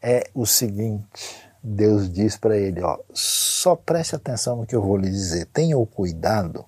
[0.00, 4.96] é o seguinte: Deus diz para ele, ó, só preste atenção no que eu vou
[4.96, 5.46] lhe dizer.
[5.46, 6.64] Tenha o cuidado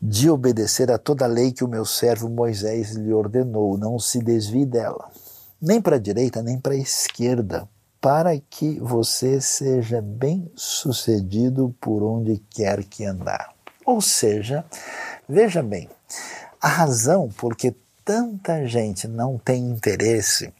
[0.00, 3.76] de obedecer a toda a lei que o meu servo Moisés lhe ordenou.
[3.76, 5.10] Não se desvie dela,
[5.60, 7.68] nem para a direita, nem para a esquerda,
[8.00, 13.54] para que você seja bem sucedido por onde quer que andar.
[13.84, 14.64] Ou seja,
[15.28, 15.90] veja bem,
[16.60, 20.52] a razão por que tanta gente não tem interesse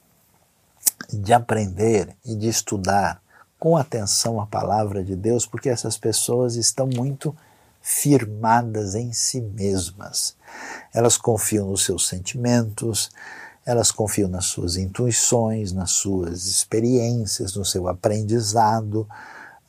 [1.13, 3.21] de aprender e de estudar
[3.59, 7.35] com atenção a palavra de Deus, porque essas pessoas estão muito
[7.81, 10.37] firmadas em si mesmas.
[10.93, 13.11] Elas confiam nos seus sentimentos,
[13.65, 19.09] elas confiam nas suas intuições, nas suas experiências, no seu aprendizado,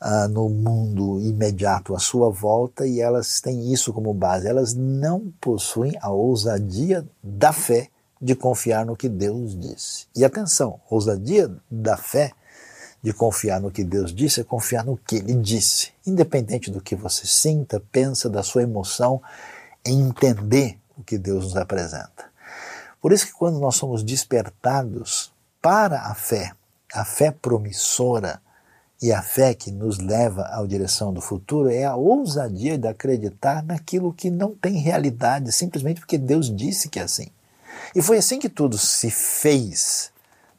[0.00, 4.46] uh, no mundo imediato à sua volta e elas têm isso como base.
[4.46, 7.88] Elas não possuem a ousadia da fé
[8.20, 10.06] de confiar no que Deus disse.
[10.14, 12.32] E atenção, ousadia da fé
[13.02, 16.96] de confiar no que Deus disse é confiar no que Ele disse, independente do que
[16.96, 19.22] você sinta, pensa, da sua emoção,
[19.84, 22.26] em entender o que Deus nos apresenta.
[23.00, 26.52] Por isso que quando nós somos despertados para a fé,
[26.92, 28.40] a fé promissora
[29.00, 33.62] e a fé que nos leva à direção do futuro é a ousadia de acreditar
[33.62, 37.28] naquilo que não tem realidade, simplesmente porque Deus disse que é assim.
[37.96, 40.12] E foi assim que tudo se fez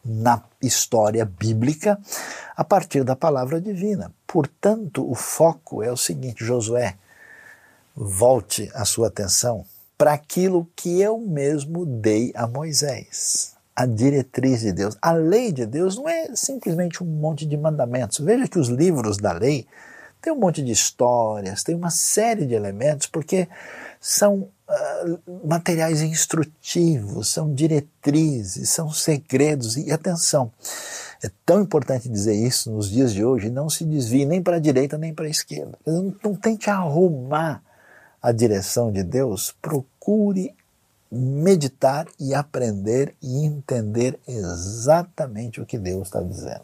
[0.03, 1.99] na história bíblica
[2.55, 4.11] a partir da palavra divina.
[4.25, 6.95] Portanto, o foco é o seguinte: Josué,
[7.95, 9.63] volte a sua atenção
[9.95, 13.53] para aquilo que eu mesmo dei a Moisés.
[13.75, 14.97] A diretriz de Deus.
[14.99, 18.17] A lei de Deus não é simplesmente um monte de mandamentos.
[18.17, 19.67] Veja que os livros da lei
[20.19, 23.47] têm um monte de histórias, tem uma série de elementos, porque
[24.07, 29.75] são uh, materiais instrutivos, são diretrizes, são segredos.
[29.75, 30.49] E atenção,
[31.21, 34.59] é tão importante dizer isso nos dias de hoje, não se desvie nem para a
[34.61, 35.77] direita nem para a esquerda.
[35.85, 37.61] Não, não tente arrumar
[38.21, 40.55] a direção de Deus, procure
[41.11, 46.63] meditar e aprender e entender exatamente o que Deus está dizendo.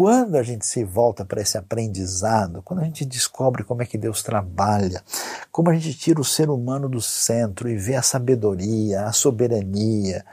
[0.00, 3.98] Quando a gente se volta para esse aprendizado, quando a gente descobre como é que
[3.98, 5.04] Deus trabalha,
[5.52, 10.24] como a gente tira o ser humano do centro e vê a sabedoria, a soberania,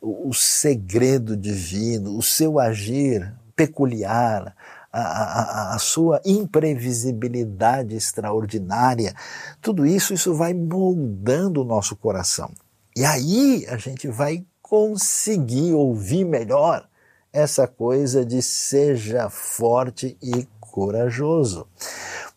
[0.00, 4.54] o segredo divino, o seu agir peculiar,
[4.92, 9.12] a, a, a, sua imprevisibilidade extraordinária,
[9.60, 12.52] tudo isso, isso vai moldando o nosso coração.
[12.94, 16.87] E aí a gente vai conseguir ouvir melhor
[17.32, 21.66] essa coisa de seja forte e corajoso.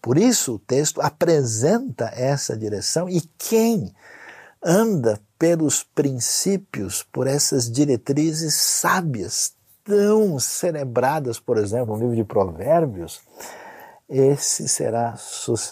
[0.01, 3.93] Por isso o texto apresenta essa direção e quem
[4.63, 13.21] anda pelos princípios, por essas diretrizes sábias, tão celebradas, por exemplo, no livro de Provérbios,
[14.08, 15.15] esse será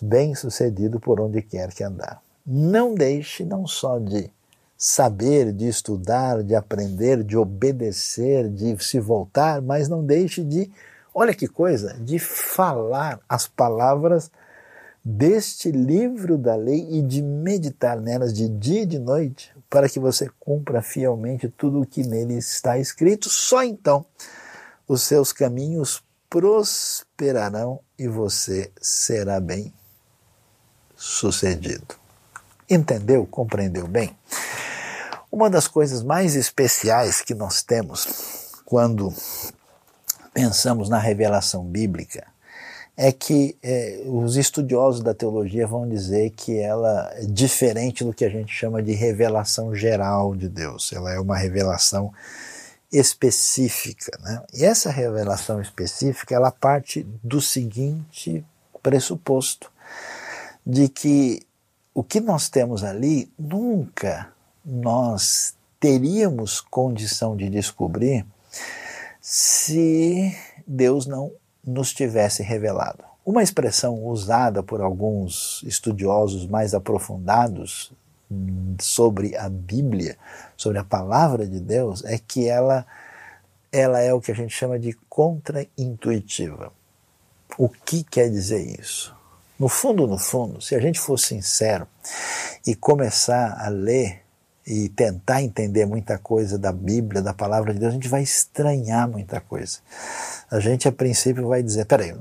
[0.01, 2.21] bem sucedido por onde quer que andar.
[2.45, 4.31] Não deixe não só de
[4.81, 10.71] saber, de estudar, de aprender, de obedecer, de se voltar, mas não deixe de,
[11.13, 14.31] olha que coisa, de falar as palavras
[15.03, 19.99] deste livro da lei e de meditar nelas de dia e de noite, para que
[19.99, 23.29] você cumpra fielmente tudo o que nele está escrito.
[23.29, 24.05] Só então
[24.87, 29.73] os seus caminhos prosperarão e você será bem
[30.95, 31.95] sucedido.
[32.69, 33.25] Entendeu?
[33.25, 34.15] Compreendeu bem?
[35.31, 38.07] Uma das coisas mais especiais que nós temos
[38.65, 39.13] quando
[40.33, 42.25] pensamos na revelação bíblica
[42.97, 48.25] é que é, os estudiosos da teologia vão dizer que ela é diferente do que
[48.25, 50.91] a gente chama de revelação geral de Deus.
[50.91, 52.11] Ela é uma revelação
[52.91, 54.17] específica.
[54.21, 54.43] Né?
[54.53, 58.43] E essa revelação específica ela parte do seguinte
[58.81, 59.71] pressuposto:
[60.65, 61.41] de que
[61.93, 64.27] o que nós temos ali nunca
[64.65, 68.25] nós teríamos condição de descobrir
[69.21, 70.35] se
[70.67, 71.31] Deus não
[71.63, 73.03] nos tivesse revelado.
[73.25, 77.91] Uma expressão usada por alguns estudiosos mais aprofundados
[78.79, 80.17] sobre a Bíblia,
[80.55, 82.85] sobre a palavra de Deus, é que ela,
[83.71, 86.71] ela é o que a gente chama de contra-intuitiva.
[87.57, 89.15] O que quer dizer isso?
[89.59, 91.87] No fundo, no fundo, se a gente for sincero
[92.65, 94.23] e começar a ler
[94.69, 99.09] e tentar entender muita coisa da Bíblia, da palavra de Deus, a gente vai estranhar
[99.09, 99.79] muita coisa.
[100.51, 102.15] A gente, a princípio, vai dizer: peraí,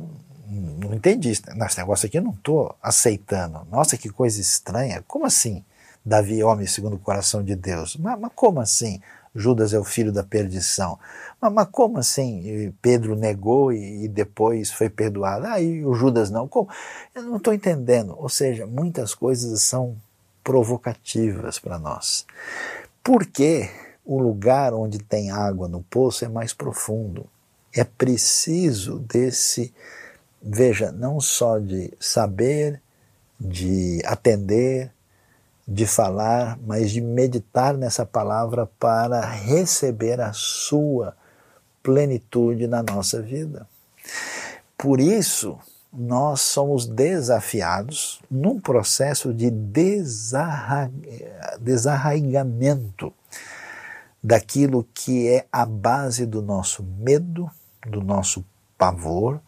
[0.49, 1.43] não entendi, esse
[1.77, 3.67] negócio aqui eu não estou aceitando.
[3.71, 5.05] Nossa, que coisa estranha.
[5.07, 5.63] Como assim?
[6.03, 7.97] Davi, homem segundo o coração de Deus.
[7.97, 8.99] Mas, mas como assim?
[9.35, 10.99] Judas é o filho da perdição.
[11.39, 12.73] Mas, mas como assim?
[12.81, 15.47] Pedro negou e, e, depois foi perdoado.
[15.47, 16.49] Ah, e o Judas não.
[16.49, 16.69] Como?
[17.15, 18.15] Eu não estou entendendo.
[18.19, 19.97] Ou seja, muitas coisas são
[20.49, 22.25] provocativas para nós.
[23.05, 23.69] Porque
[24.03, 27.27] o lugar onde tem água no poço é mais profundo.
[27.71, 29.75] É preciso desse,
[30.43, 32.81] veja, não só de saber,
[33.39, 34.91] de atender,
[35.67, 41.15] de falar, mas de meditar nessa palavra para receber a sua
[41.83, 43.69] plenitude na nossa vida.
[44.79, 45.59] Por isso,
[45.93, 50.91] nós somos desafiados num processo de desarra...
[51.61, 53.13] desarraigamento
[54.23, 57.51] daquilo que é a base do nosso medo,
[57.87, 58.45] do nosso
[58.77, 59.41] pavor,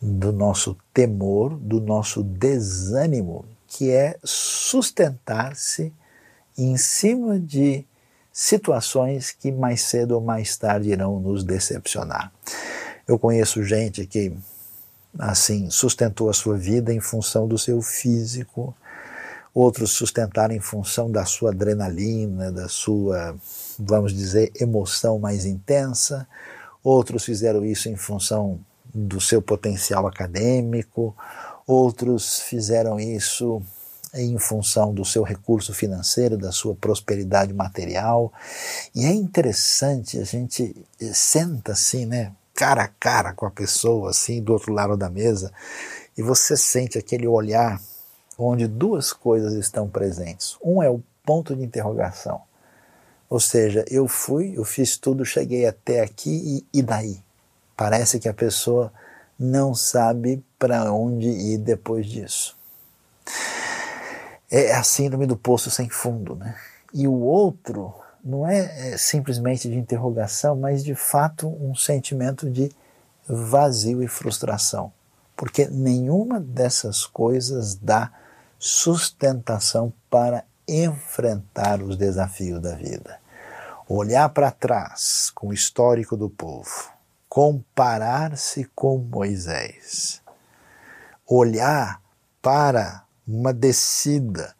[0.00, 5.92] do nosso temor, do nosso desânimo, que é sustentar-se
[6.58, 7.86] em cima de
[8.32, 12.32] situações que mais cedo ou mais tarde irão nos decepcionar.
[13.06, 14.32] Eu conheço gente que
[15.18, 18.74] assim sustentou a sua vida em função do seu físico,
[19.54, 23.36] outros sustentaram em função da sua adrenalina, da sua,
[23.78, 26.26] vamos dizer, emoção mais intensa,
[26.82, 28.58] outros fizeram isso em função
[28.94, 31.14] do seu potencial acadêmico,
[31.66, 33.62] outros fizeram isso
[34.14, 38.30] em função do seu recurso financeiro, da sua prosperidade material.
[38.94, 40.74] E é interessante, a gente
[41.12, 45.52] senta assim, né, cara a cara com a pessoa, assim, do outro lado da mesa,
[46.16, 47.80] e você sente aquele olhar
[48.38, 50.56] onde duas coisas estão presentes.
[50.62, 52.42] Um é o ponto de interrogação.
[53.28, 57.22] Ou seja, eu fui, eu fiz tudo, cheguei até aqui e, e daí?
[57.76, 58.92] Parece que a pessoa
[59.38, 62.56] não sabe para onde ir depois disso.
[64.50, 66.54] É a síndrome do poço sem fundo, né?
[66.92, 67.94] E o outro
[68.24, 72.70] não é, é simplesmente de interrogação, mas de fato um sentimento de
[73.28, 74.92] vazio e frustração,
[75.36, 78.12] porque nenhuma dessas coisas dá
[78.58, 83.20] sustentação para enfrentar os desafios da vida.
[83.88, 86.90] Olhar para trás com o histórico do povo,
[87.28, 90.22] comparar-se com Moisés,
[91.26, 92.00] olhar
[92.40, 94.54] para uma descida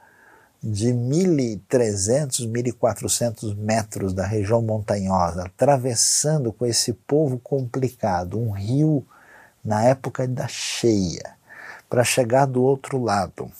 [0.62, 9.04] de 1.300, 1.400 metros da região montanhosa, atravessando com esse povo complicado um rio
[9.64, 11.34] na época da cheia,
[11.90, 13.50] para chegar do outro lado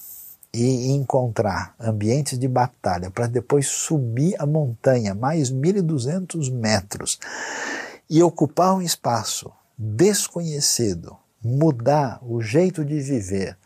[0.55, 7.19] e encontrar ambientes de batalha, para depois subir a montanha, mais 1.200 metros,
[8.09, 13.57] e ocupar um espaço desconhecido, mudar o jeito de viver,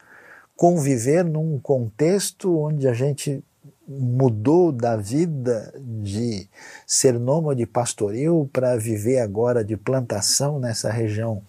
[0.56, 3.44] conviver num contexto onde a gente
[3.86, 6.48] mudou da vida de
[6.86, 11.42] ser nômade pastoril para viver agora de plantação nessa região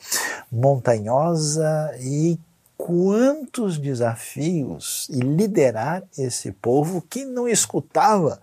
[0.51, 2.37] montanhosa e
[2.77, 8.39] quantos desafios e liderar esse povo que não escutava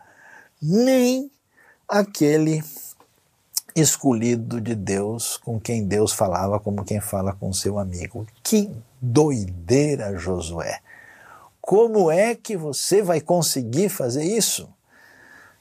[0.61, 1.31] nem
[1.89, 2.62] aquele
[3.75, 8.27] escolhido de Deus, com quem Deus falava como quem fala com seu amigo.
[8.43, 8.70] Que
[9.01, 10.81] doideira, Josué!
[11.61, 14.68] Como é que você vai conseguir fazer isso?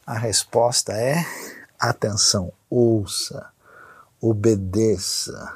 [0.05, 1.25] A resposta é:
[1.79, 3.49] atenção, ouça,
[4.21, 5.55] obedeça,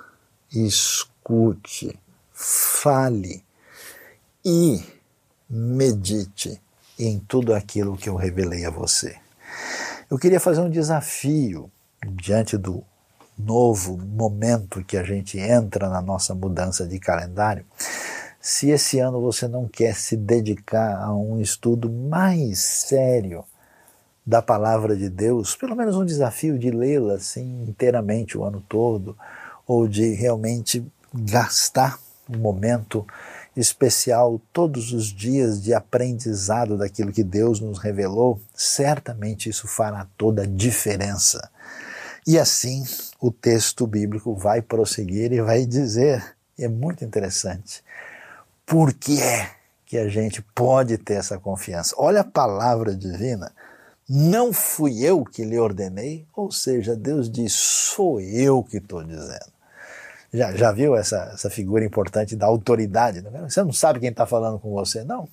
[0.52, 2.00] escute,
[2.32, 3.44] fale
[4.44, 4.84] e
[5.50, 6.62] medite
[6.98, 9.18] em tudo aquilo que eu revelei a você.
[10.10, 11.70] Eu queria fazer um desafio
[12.06, 12.84] diante do
[13.38, 17.66] novo momento que a gente entra na nossa mudança de calendário,
[18.40, 23.44] se esse ano você não quer se dedicar a um estudo mais sério
[24.26, 29.18] da palavra de Deus, pelo menos um desafio de lê-la assim inteiramente o ano todo,
[29.66, 33.06] ou de realmente gastar um momento
[33.56, 40.44] especial todos os dias de aprendizado daquilo que Deus nos revelou, certamente isso fará toda
[40.44, 41.50] a diferença.
[42.28, 42.84] E assim
[43.22, 47.82] o texto bíblico vai prosseguir e vai dizer, e é muito interessante,
[48.66, 49.52] por que é
[49.86, 51.96] que a gente pode ter essa confiança?
[51.98, 53.54] Olha a palavra divina.
[54.10, 59.52] Não fui eu que lhe ordenei, ou seja, Deus diz: sou eu que estou dizendo.
[60.34, 63.22] Já, já viu essa, essa figura importante da autoridade?
[63.22, 65.28] Você não sabe quem está falando com você, não?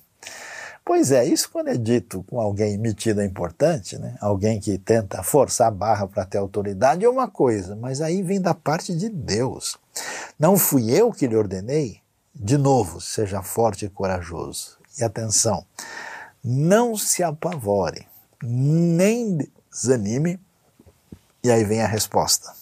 [0.85, 4.15] Pois é, isso quando é dito com alguém metido é importante, né?
[4.21, 8.39] alguém que tenta forçar a barra para ter autoridade é uma coisa, mas aí vem
[8.39, 9.79] da parte de Deus.
[10.37, 12.01] Não fui eu que lhe ordenei?
[12.35, 14.77] De novo, seja forte e corajoso.
[14.99, 15.65] E atenção,
[16.43, 18.05] não se apavore,
[18.43, 19.39] nem
[19.71, 20.39] desanime.
[21.43, 22.53] E aí vem a resposta.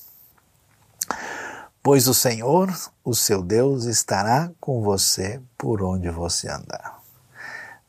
[1.82, 7.03] Pois o Senhor, o seu Deus, estará com você por onde você andar.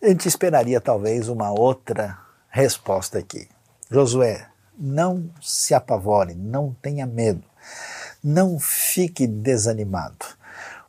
[0.04, 2.18] A gente esperaria talvez uma outra
[2.50, 3.48] resposta aqui.
[3.90, 4.46] Josué,
[4.78, 7.42] não se apavore, não tenha medo,
[8.22, 10.26] não fique desanimado,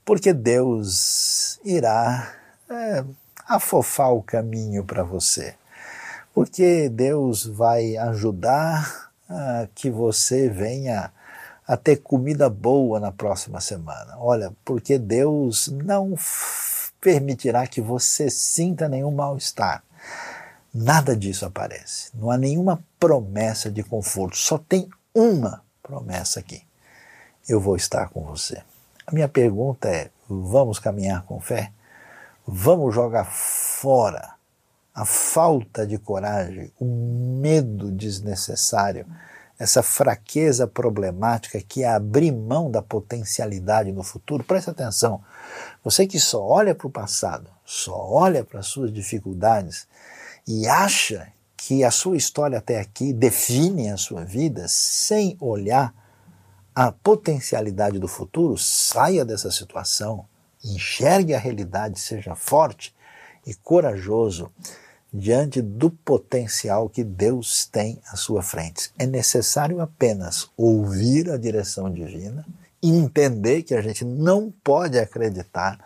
[0.03, 2.29] porque Deus irá
[2.69, 3.05] é,
[3.47, 5.55] afofar o caminho para você
[6.35, 11.09] porque Deus vai ajudar a que você venha
[11.65, 14.17] a ter comida boa na próxima semana.
[14.17, 16.13] Olha, porque Deus não
[17.05, 19.83] permitirá que você sinta nenhum mal-estar.
[20.73, 22.09] Nada disso aparece.
[22.15, 24.35] Não há nenhuma promessa de conforto.
[24.35, 26.63] Só tem uma promessa aqui.
[27.47, 28.63] Eu vou estar com você.
[29.05, 31.71] A minha pergunta é: vamos caminhar com fé?
[32.43, 34.33] Vamos jogar fora
[34.91, 39.05] a falta de coragem, o medo desnecessário,
[39.57, 44.43] essa fraqueza problemática que é abrir mão da potencialidade no futuro.
[44.43, 45.23] Preste atenção,
[45.83, 49.87] você que só olha para o passado, só olha para as suas dificuldades
[50.47, 55.93] e acha que a sua história até aqui define a sua vida sem olhar
[56.75, 60.27] a potencialidade do futuro, saia dessa situação,
[60.63, 62.93] enxergue a realidade, seja forte
[63.47, 64.51] e corajoso
[65.17, 68.91] diante do potencial que Deus tem à sua frente.
[68.99, 72.45] É necessário apenas ouvir a direção divina
[72.81, 75.79] entender que a gente não pode acreditar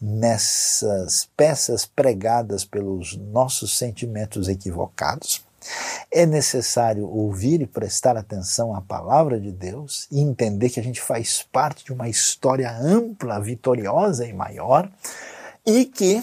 [0.00, 5.44] nessas peças pregadas pelos nossos sentimentos equivocados.
[6.10, 11.00] É necessário ouvir e prestar atenção à palavra de Deus e entender que a gente
[11.00, 14.90] faz parte de uma história ampla, vitoriosa e maior
[15.64, 16.22] e que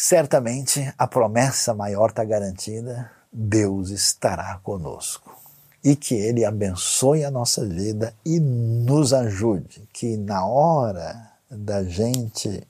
[0.00, 5.38] certamente a promessa maior está garantida: Deus estará conosco.
[5.84, 12.66] E que Ele abençoe a nossa vida e nos ajude, que na hora da gente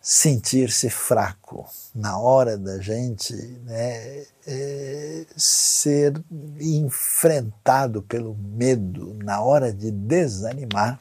[0.00, 3.34] sentir-se fraco, na hora da gente
[3.64, 6.20] né, é, ser
[6.60, 10.98] enfrentado pelo medo, na hora de desanimar,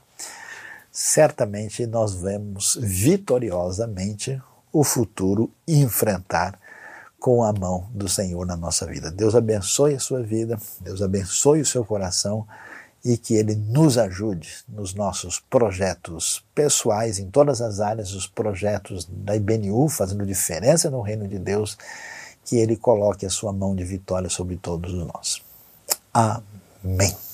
[0.92, 4.42] certamente nós vemos vitoriosamente
[4.72, 6.60] o futuro enfrentar
[7.20, 9.12] com a mão do Senhor na nossa vida.
[9.12, 12.48] Deus abençoe a sua vida, Deus abençoe o seu coração
[13.04, 19.06] e que Ele nos ajude nos nossos projetos pessoais, em todas as áreas, os projetos
[19.10, 21.78] da IBNU, fazendo diferença no reino de Deus,
[22.44, 25.42] que Ele coloque a sua mão de vitória sobre todos nós.
[26.14, 27.29] Amém.